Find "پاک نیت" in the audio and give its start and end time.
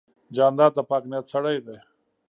0.89-1.25